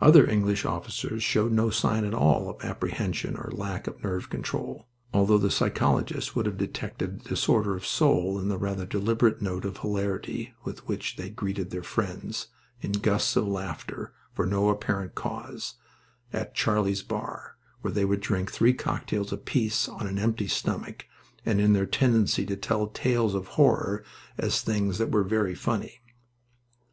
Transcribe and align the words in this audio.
Other 0.00 0.30
English 0.30 0.64
officers 0.64 1.24
showed 1.24 1.50
no 1.50 1.70
sign 1.70 2.04
at 2.04 2.14
all 2.14 2.48
of 2.50 2.62
apprehension 2.64 3.36
or 3.36 3.50
lack 3.52 3.88
of 3.88 4.00
nerve 4.00 4.30
control, 4.30 4.86
although 5.12 5.38
the 5.38 5.50
psychologist 5.50 6.36
would 6.36 6.46
have 6.46 6.56
detected 6.56 7.24
disorder 7.24 7.74
of 7.74 7.84
soul 7.84 8.38
in 8.38 8.46
the 8.46 8.56
rather 8.58 8.86
deliberate 8.86 9.42
note 9.42 9.64
of 9.64 9.78
hilarity 9.78 10.54
with 10.62 10.86
which 10.86 11.16
they 11.16 11.30
greeted 11.30 11.70
their 11.70 11.82
friends, 11.82 12.46
in 12.80 12.92
gusts 12.92 13.34
of 13.34 13.44
laughter, 13.48 14.12
for 14.32 14.46
no 14.46 14.68
apparent 14.68 15.16
cause, 15.16 15.74
at 16.32 16.54
"Charlie's 16.54 17.02
bar," 17.02 17.56
where 17.80 17.92
they 17.92 18.04
would 18.04 18.20
drink 18.20 18.52
three 18.52 18.72
cocktails 18.72 19.32
apiece 19.32 19.88
on 19.88 20.06
an 20.06 20.16
empty 20.20 20.46
stomach, 20.46 21.06
and 21.44 21.60
in 21.60 21.72
their 21.72 21.86
tendency 21.86 22.46
to 22.46 22.54
tell 22.56 22.86
tales 22.86 23.34
of 23.34 23.48
horror 23.48 24.04
as 24.38 24.60
things 24.60 24.98
that 24.98 25.10
were 25.10 25.24
very 25.24 25.56
funny. 25.56 25.98